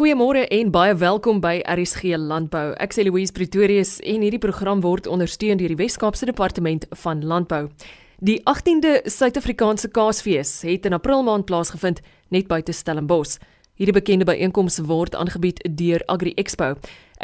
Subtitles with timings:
[0.00, 2.70] Goeiemôre en baie welkom by RSG Landbou.
[2.80, 7.66] Ek sê Louise Pretorius en hierdie program word ondersteun deur die Wes-Kaapse Departement van Landbou.
[8.24, 12.00] Die 18de Suid-Afrikaanse Kaasfees het in April maand plaasgevind
[12.32, 13.36] net buite Stellenbosch.
[13.80, 16.74] Hierdie bekende byeenkoms word aangebied deur Agri Expo.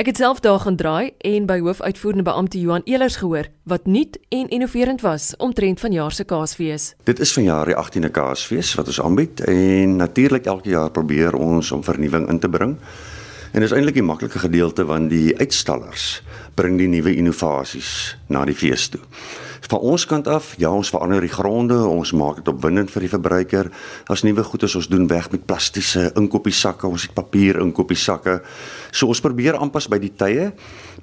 [0.01, 4.17] Ek het self daar gaan draai en by hoofuitvoerende beampte Johan Elers gehoor wat nuut
[4.33, 6.95] en innoverend was omtrent vanjaar se Kaasfees.
[7.05, 11.73] Dit is vanjaar die 18de Kaasfees wat ons aanbied en natuurlik elke jaar probeer ons
[11.77, 12.79] om vernuwing in te bring.
[13.53, 16.23] En dis eintlik die maklike gedeelte want die uitstallers
[16.57, 19.05] bring die nuwe innovasies na die fees toe
[19.71, 23.11] van ons kant af, ja, ons verander die gronde, ons maak dit opwindend vir die
[23.11, 23.71] verbruiker.
[24.09, 28.39] Daar's nuwe goedes ons doen weg met plastiese inkopiesakke, ons het papier inkopiesakke.
[28.95, 30.51] So ons probeer aanpas by die tye,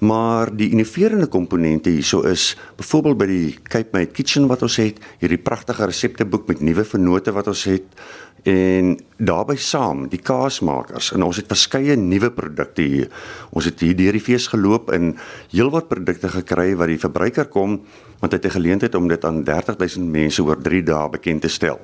[0.03, 4.99] maar die innoverende komponente hierso is byvoorbeeld by die Cape Made Kitchen wat ons het,
[5.21, 8.03] hierdie pragtige resepteboek met nuwe vennote wat ons het
[8.43, 13.11] en daarbey saam die kaasmakers en ons het verskeie nuwe produkte hier.
[13.55, 15.13] Ons het hier deur die fees geloop en
[15.53, 17.79] heelwat produkte gekry wat die verbruiker kom
[18.23, 21.47] want hy het 'n geleentheid om dit aan 30000 mense oor 3 dae bekend te
[21.47, 21.79] stel.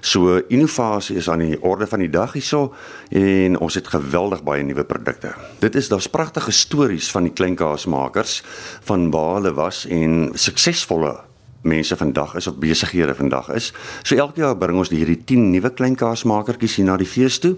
[0.00, 2.74] So innovasie is aan die orde van die dag hierso
[3.10, 5.34] en ons het geweldig baie nuwe produkte.
[5.58, 8.42] Dit is daar's pragtige stories van die klein kaasmakers
[8.82, 11.33] van waar hulle was en suksesvolle
[11.64, 13.72] mense vandag is of besighede vandag is.
[14.02, 17.56] So elke jaar bring ons hierdie 10 nuwe klein kaasmakertjies hier na die fees toe.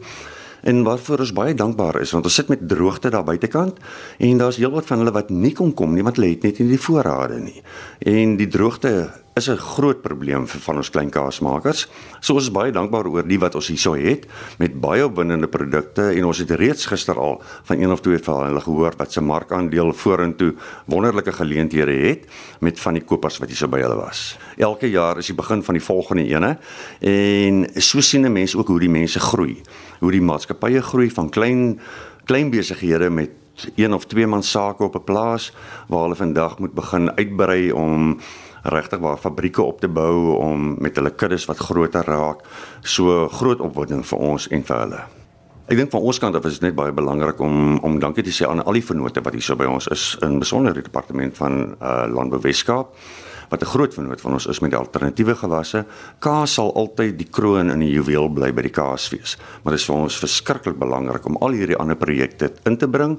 [0.66, 3.78] En waarvoor ons baie dankbaar is want ons sit met droogte daar buitekant
[4.18, 6.72] en daar's heelwat van hulle wat nie kon kom nie want hulle het net nie
[6.74, 7.60] die voorrade nie.
[8.02, 8.96] En die droogte
[9.36, 11.86] is 'n groot probleem vir van ons klein kaasmakers.
[12.20, 14.26] So ons is baie dankbaar oor die wat ons hierso het
[14.58, 18.46] met baie opwindende produkte en ons het reeds gister al van een of twee van
[18.46, 20.54] hulle gehoor wat se markandeel vorentoe
[20.86, 22.24] wonderlike geleenthede het
[22.60, 24.38] met van die kopers wat hierso by hulle was.
[24.56, 26.58] Elke jaar is die begin van die volgende ene
[27.00, 29.60] en so sien mense ook hoe die mense groei.
[30.00, 31.80] Hoe die maatskappye groei van klein
[32.24, 33.30] klein besighede met
[33.76, 35.52] een of twee man sake op 'n plaas
[35.88, 38.18] waar hulle vandag moet begin uitbrei om
[38.72, 42.42] regtig waar fabrieke op te bou om met hulle kuddes wat groter raak,
[42.82, 45.04] so groot opwinding vir ons en vir hulle.
[45.66, 48.34] Ek dink van ons kant af is dit net baie belangrik om om dankie te
[48.34, 51.34] sê aan al die vennote wat hier so by ons is in besonder die departement
[51.40, 52.92] van uh, landbou Weskaap
[53.50, 55.84] wat 'n groot vennoot van ons is met alternatiewe gewasse.
[56.18, 59.86] Kaas sal altyd die kroon in die juweel bly by die kaasfees, maar dit is
[59.86, 63.18] vir ons verskriklik belangrik om al hierdie ander projekte in te bring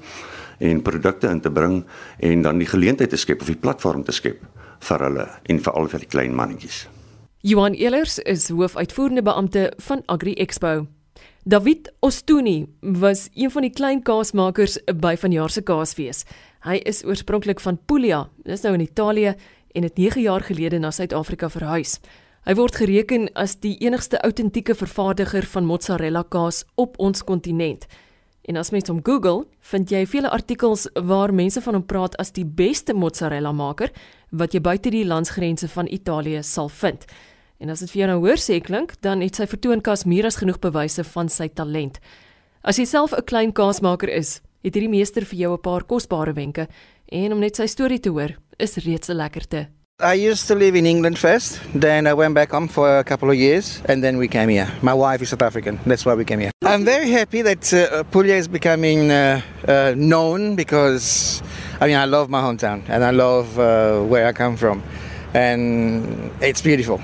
[0.60, 1.86] en produkte in te bring
[2.20, 4.40] en dan die geleentheid te skep of die platform te skep
[4.80, 6.88] vir hulle en veral vir die klein mannetjies.
[7.42, 10.88] Johan Elers is hoofuitvoerende beampte van Agri Expo.
[11.48, 16.26] David Ostuni was een van die klein kaasmakers by vanjaar se kaasfees.
[16.68, 19.36] Hy is oorspronklik van Puglia, dis nou in Italië
[19.72, 22.00] en het 9 jaar gelede na Suid-Afrika verhuis.
[22.48, 27.88] Hy word gereken as die enigste autentieke vervaardiger van mozzarella kaas op ons kontinent.
[28.48, 32.32] En as mens hom Google, vind jy vele artikels waar mense van hom praat as
[32.32, 33.92] die beste mozzarella maker
[34.32, 37.04] wat jy buite die landsgrense van Italië sal vind.
[37.60, 40.40] En as dit vir jou nou hoor sê klink, dan het sy vertoonkas meer as
[40.40, 42.00] genoeg bewyse van sy talent.
[42.64, 46.34] As jy self 'n klein kaasmaker is, het hierdie meester vir jou 'n paar kosbare
[46.34, 46.68] wenke
[47.12, 49.77] en om net sy storie te hoor, is reeds 'n lekkerte.
[50.00, 53.32] I used to live in England first, then I went back home for a couple
[53.32, 54.72] of years, and then we came here.
[54.84, 56.52] My wife is South African, that's why we came here.
[56.62, 61.42] I'm very happy that uh, Puglia is becoming uh, uh, known because,
[61.82, 64.84] I mean, I love my hometown and I love uh, where I come from,
[65.34, 67.02] and it's beautiful.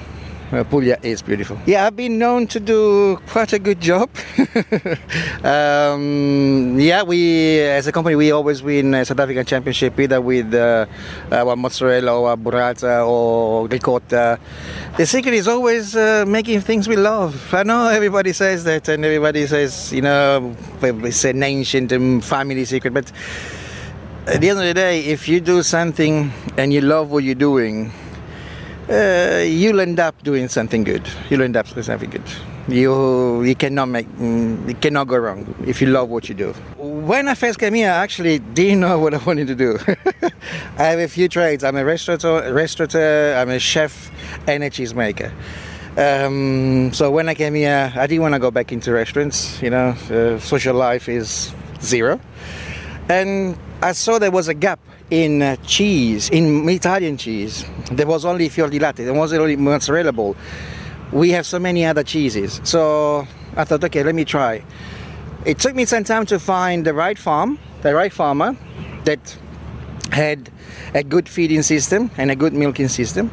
[0.54, 1.58] Uh, Puglia is beautiful.
[1.66, 4.08] Yeah, I've been known to do quite a good job.
[5.44, 10.54] um, yeah, we as a company we always win a South African championship either with
[10.54, 10.86] uh,
[11.32, 14.38] our mozzarella or our burrata or ricotta.
[14.96, 17.52] The secret is always uh, making things we love.
[17.52, 22.94] I know everybody says that, and everybody says you know it's an ancient family secret,
[22.94, 23.12] but
[24.28, 27.34] at the end of the day, if you do something and you love what you're
[27.34, 27.92] doing
[28.94, 31.08] uh, you'll end up doing something good.
[31.30, 32.24] You'll end up doing something good.
[32.68, 36.54] You you cannot make mm, you cannot go wrong if you love what you do.
[36.78, 39.78] When I first came here, I actually didn't know what I wanted to do.
[40.78, 41.64] I have a few trades.
[41.64, 43.36] I'm a restaurateur, restaurateur.
[43.36, 44.12] I'm a chef
[44.48, 45.32] and a cheesemaker.
[45.98, 49.62] Um, so when I came here, I didn't want to go back into restaurants.
[49.62, 52.22] You know, uh, social life is zero,
[53.10, 54.80] and I saw there was a gap
[55.14, 57.64] in uh, cheese, in Italian cheese.
[57.92, 60.36] There was only fior di latte, there wasn't only mozzarella ball.
[61.12, 62.60] We have so many other cheeses.
[62.64, 64.64] So I thought, okay, let me try.
[65.46, 68.58] It took me some time to find the right farm, the right farmer
[69.04, 69.38] that
[70.12, 70.50] had
[70.96, 73.30] a good feeding system and a good milking system.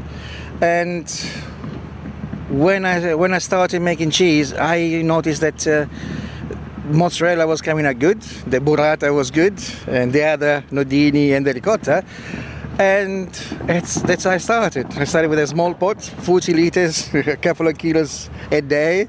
[0.60, 1.08] And
[2.50, 5.86] when I when I started making cheese, I noticed that uh,
[6.90, 11.52] mozzarella was coming out good, the burrata was good, and the other nodini and the
[11.52, 12.04] ricotta.
[12.78, 13.28] And
[13.68, 14.86] it's, that's how I started.
[14.96, 19.08] I started with a small pot, 40 liters, a couple of kilos a day.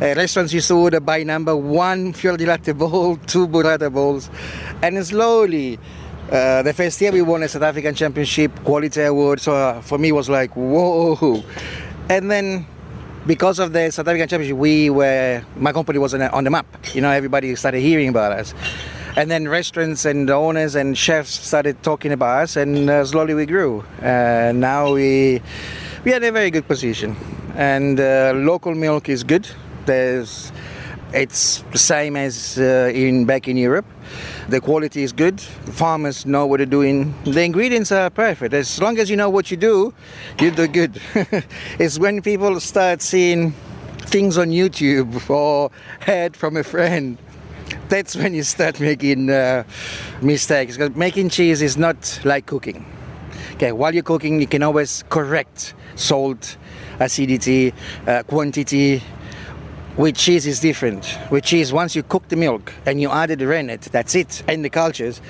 [0.00, 4.30] Uh, restaurants used to order by number one fior di latte bowl, two burrata bowls.
[4.82, 5.80] And slowly,
[6.30, 9.40] uh, the first year we won a South African Championship Quality Award.
[9.40, 11.42] So uh, for me, it was like, whoa.
[12.08, 12.66] And then
[13.28, 16.66] because of the South African Championship, we were, my company was on, the map.
[16.94, 18.54] You know, everybody started hearing about us.
[19.16, 23.44] And then restaurants and owners and chefs started talking about us, and uh, slowly we
[23.44, 23.84] grew.
[24.00, 25.42] Uh, now we
[26.04, 27.16] we had a very good position,
[27.54, 29.46] and uh, local milk is good.
[29.86, 30.52] There's
[31.12, 33.86] it's the same as uh, in back in Europe.
[34.48, 35.40] The quality is good.
[35.40, 37.14] Farmers know what they're doing.
[37.24, 38.54] The ingredients are perfect.
[38.54, 39.92] As long as you know what you do,
[40.40, 41.00] you do good.
[41.78, 43.52] it's when people start seeing
[44.00, 45.70] things on YouTube or
[46.00, 47.18] heard from a friend
[47.88, 49.64] that's when you start making uh,
[50.20, 50.76] mistakes.
[50.76, 52.84] Because making cheese is not like cooking.
[53.54, 56.56] Okay, while you're cooking, you can always correct salt,
[57.00, 57.72] acidity,
[58.06, 59.02] uh, quantity.
[59.98, 61.18] With cheese is different.
[61.28, 64.44] With cheese, once you cook the milk and you added the rennet, that's it.
[64.46, 65.20] And the cultures,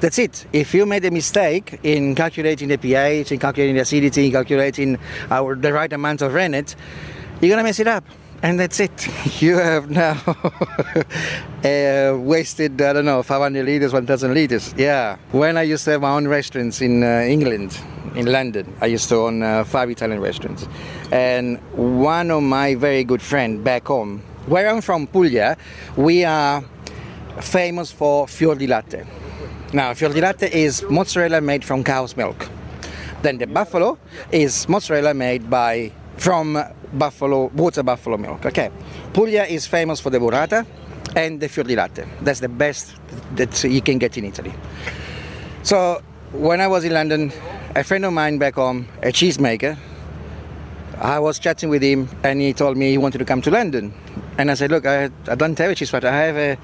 [0.00, 0.44] that's it.
[0.52, 4.98] If you made a mistake in calculating the pH, in calculating the acidity, in calculating
[5.30, 6.74] our, the right amount of rennet,
[7.40, 8.02] you're gonna mess it up
[8.42, 9.08] and that's it.
[9.40, 10.20] You have now
[11.64, 14.74] uh, wasted, I don't know, 500 liters, 1,000 liters.
[14.76, 15.18] Yeah.
[15.30, 17.78] When I used to have my own restaurants in uh, England,
[18.16, 20.66] in London, I used to own uh, five Italian restaurants.
[21.12, 25.56] And one of my very good friends back home, where I'm from, Puglia,
[25.96, 26.64] we are
[27.40, 29.04] famous for fior di latte.
[29.72, 32.48] Now, fior di latte is mozzarella made from cow's milk.
[33.22, 33.98] Then the buffalo
[34.32, 36.58] is mozzarella made by from
[36.94, 38.46] buffalo water buffalo milk.
[38.46, 38.70] Okay,
[39.12, 40.64] Puglia is famous for the burrata
[41.14, 42.06] and the fior di latte.
[42.22, 42.94] That's the best
[43.34, 44.54] that you can get in Italy.
[45.62, 46.00] So
[46.32, 47.32] when I was in London,
[47.76, 49.76] a friend of mine back home, a cheesemaker,
[50.98, 53.92] I was chatting with him and he told me he wanted to come to London.
[54.38, 56.08] And I said, look, I, I don't have a cheese factory.
[56.08, 56.58] I have a,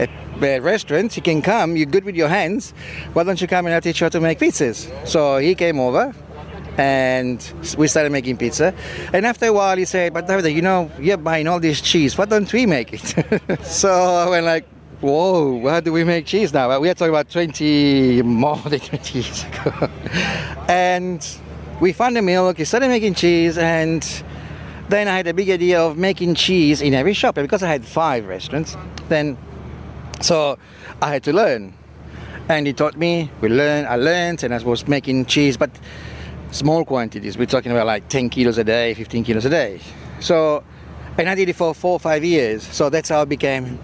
[0.00, 0.08] a,
[0.42, 1.16] a, restaurant.
[1.16, 1.76] You can come.
[1.76, 2.72] You're good with your hands.
[3.12, 4.90] Why don't you come and I'll teach you how to make pizzas?
[5.06, 6.12] So he came over
[6.76, 7.38] and
[7.76, 8.74] we started making pizza.
[9.12, 12.16] And after a while, he said, "But David, you know, you're buying all this cheese.
[12.16, 14.64] Why don't we make it?" so I went like,
[15.00, 19.18] "Whoa, how do we make cheese now?" We are talking about 20 more than 20
[19.18, 19.88] years ago,
[20.68, 21.26] and
[21.80, 22.58] we found the milk.
[22.58, 24.04] We started making cheese, and
[24.88, 27.36] then I had a big idea of making cheese in every shop.
[27.36, 28.76] And because I had five restaurants,
[29.08, 29.36] then
[30.20, 30.58] so
[31.00, 31.74] I had to learn.
[32.48, 35.56] And he taught me, we learned, I learned, and I was making cheese.
[35.56, 35.70] But
[36.50, 37.36] small quantities.
[37.36, 39.80] We're talking about like 10 kilos a day, 15 kilos a day.
[40.20, 40.64] So,
[41.18, 42.62] and I did it for four or five years.
[42.62, 43.78] So that's how I became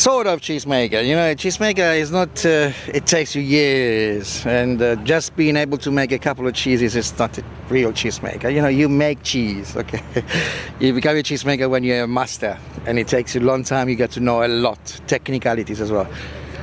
[0.00, 1.06] sort of cheesemaker.
[1.06, 4.46] You know, cheesemaker is not, uh, it takes you years.
[4.46, 7.92] And uh, just being able to make a couple of cheeses is not a real
[7.92, 8.52] cheesemaker.
[8.52, 10.02] You know, you make cheese, okay?
[10.80, 12.58] you become a cheesemaker when you're a master.
[12.86, 13.90] And it takes you a long time.
[13.90, 16.10] You get to know a lot, technicalities as well.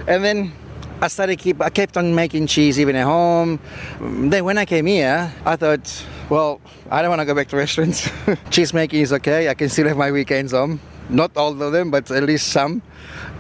[0.08, 0.52] And then
[1.00, 3.60] I started keep I kept on making cheese even at home.
[4.02, 7.58] Then when I came here, I thought, well, I don't want to go back to
[7.58, 8.10] restaurants.
[8.50, 9.48] cheese making is okay.
[9.48, 10.80] I can still have my weekends on.
[11.10, 12.82] Not all of them, but at least some.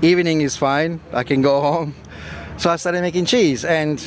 [0.01, 0.99] Evening is fine.
[1.11, 1.95] I can go home.
[2.57, 4.03] So I started making cheese and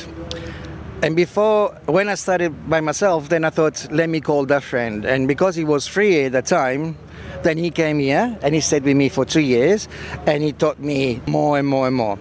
[1.03, 5.03] and before when I started by myself, then I thought, let me call that friend.
[5.03, 6.95] And because he was free at the time,
[7.41, 9.87] then he came here and he stayed with me for two years
[10.27, 12.19] and he taught me more and more and more.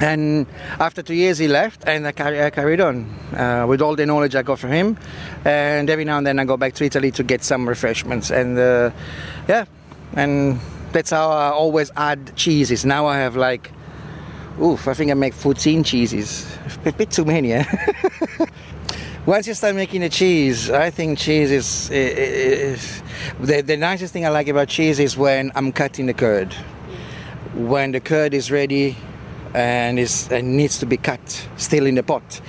[0.00, 0.46] And
[0.78, 4.04] after two years, he left, and I, carry, I carried on uh, with all the
[4.04, 4.98] knowledge I got from him.
[5.44, 8.30] And every now and then, I go back to Italy to get some refreshments.
[8.30, 8.90] And uh,
[9.48, 9.64] yeah,
[10.14, 10.60] and
[10.92, 12.84] that's how I always add cheeses.
[12.84, 13.70] Now I have like,
[14.60, 16.56] oof, I think I make 14 cheeses.
[16.84, 17.66] A bit too many, yeah.
[19.26, 23.02] Once you start making the cheese, I think cheese is, is
[23.40, 26.52] the, the nicest thing I like about cheese is when I'm cutting the curd.
[27.54, 28.96] When the curd is ready,
[29.56, 32.40] and it needs to be cut still in the pot.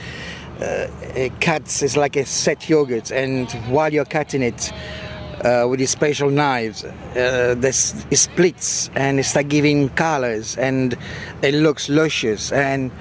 [0.59, 4.73] Uh, it cuts is like a set yogurt, and while you're cutting it
[5.43, 10.97] uh, with these special knives, uh, splits and it starts giving colors, and
[11.41, 12.91] it looks luscious and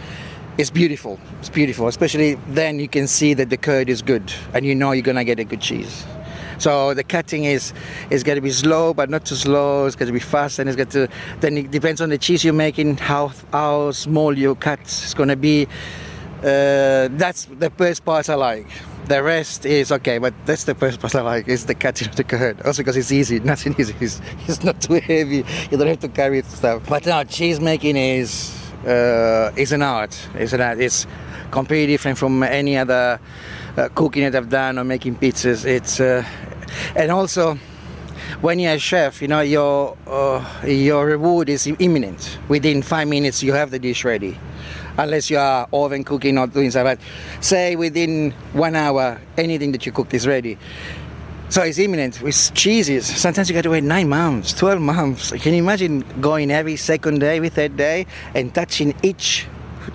[0.58, 1.18] it's beautiful.
[1.40, 4.92] It's beautiful, especially then you can see that the curd is good, and you know
[4.92, 6.04] you're gonna get a good cheese.
[6.58, 7.72] So the cutting is
[8.10, 9.86] is going to be slow, but not too slow.
[9.86, 11.08] It's going to be fast, and it's going to.
[11.40, 15.28] Then it depends on the cheese you're making, how how small your cut is going
[15.28, 15.68] to be.
[16.38, 18.66] Uh, that's the first part I like.
[19.06, 21.48] The rest is okay, but that's the first part I like.
[21.48, 22.60] Is the catching of the curd.
[22.62, 23.40] Also because it's easy.
[23.52, 23.94] Nothing easy.
[24.00, 25.44] It's, it's not too heavy.
[25.70, 26.82] You don't have to carry it stuff.
[26.88, 28.54] But now cheese making is
[28.86, 30.16] uh, is an art.
[30.34, 30.80] It's an art.
[30.80, 31.06] It's
[31.50, 33.18] completely different from any other
[33.76, 35.64] uh, cooking that I've done or making pizzas.
[35.64, 36.24] It's uh,
[36.94, 37.58] and also
[38.40, 42.38] when you're a chef, you know your uh, your reward is imminent.
[42.48, 44.38] Within five minutes, you have the dish ready,
[44.98, 46.98] unless you are oven cooking or doing something.
[47.40, 50.58] Say within one hour, anything that you cooked is ready.
[51.48, 52.20] So it's imminent.
[52.22, 55.30] With cheeses, sometimes you got to wait nine months, twelve months.
[55.30, 59.46] Can you imagine going every second day, every third day, and touching each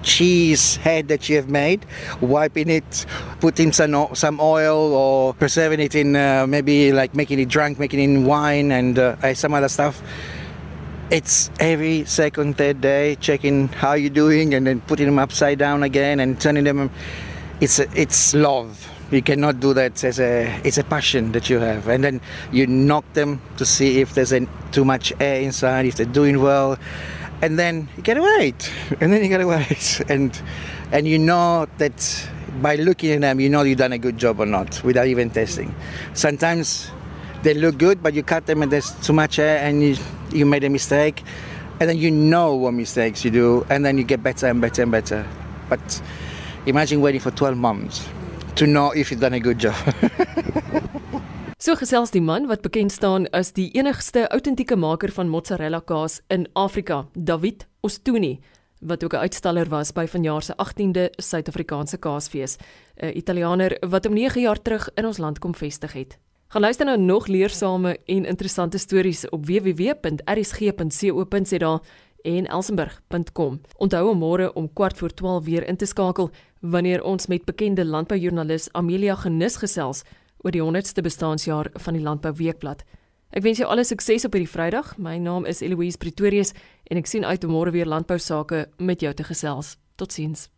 [0.02, 1.86] cheese head that you have made,
[2.22, 3.06] wiping it,
[3.42, 8.00] putting some some oil or preserving it in uh, maybe like making it drunk, making
[8.00, 10.02] it in wine and uh, some other stuff.
[11.12, 15.84] It's every second, third day checking how you're doing and then putting them upside down
[15.84, 16.90] again and turning them.
[17.60, 18.88] It's it's love.
[19.12, 22.22] You cannot do that as a it's a passion that you have, and then
[22.54, 26.42] you knock them to see if there's a, too much air inside, if they're doing
[26.42, 26.80] well
[27.42, 30.42] and then you gotta wait, and then you gotta wait, and
[30.92, 32.30] and you know that
[32.62, 35.30] by looking at them, you know you've done a good job or not without even
[35.30, 35.74] testing.
[36.14, 36.90] Sometimes
[37.44, 39.98] they look good, but you cut them and there's too much air, and you
[40.32, 41.24] you made a mistake,
[41.80, 44.84] and then you know what mistakes you do, and then you get better and better
[44.84, 45.26] and better.
[45.70, 46.02] But
[46.66, 48.08] imagine waiting for 12 months
[48.56, 49.76] to know if you've done a good job.
[51.62, 56.16] So gesels die man wat bekend staan as die enigste autentieke maker van mozzarella kaas
[56.34, 58.40] in Afrika, David Ostuni,
[58.82, 62.58] wat ook 'n uitstaller was by vanjaar se 18de Suid-Afrikaanse Kaasfees,
[62.98, 66.18] 'n Italianer wat om 9 jaar terug in ons land kom vestig het.
[66.52, 70.22] Gaan luister nou nog leersame en interessante stories op www.rsg.co.za
[72.22, 73.62] en elsenburg.com.
[73.78, 76.30] Onthou om môre om kwart voor 12 weer in te skakel
[76.60, 80.04] wanneer ons met bekende landboujoernalis Amelia Genus gesels
[80.38, 82.84] oor die 100ste bestaanjaar van die Landbou Weekblad.
[83.30, 84.98] Ek wens jou alle sukses op hierdie Vrydag.
[84.98, 86.52] My naam is Eloise Pretorius
[86.84, 89.78] en ek sien uit om môre weer landbou sake met jou te gesels.
[89.96, 90.52] Totsiens.